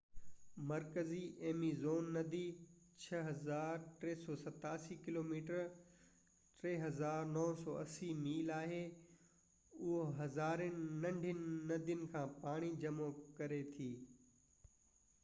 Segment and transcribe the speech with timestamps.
[0.69, 1.17] مرڪزي
[1.47, 2.39] ايميزون ندي
[3.01, 5.59] 6,387 kilometre
[6.63, 8.81] 3,980 mile آهي.
[9.81, 11.43] اهو هزارين ننڍين
[11.73, 13.11] ندين کان پاڻي جمع
[13.41, 13.91] ڪري ٿي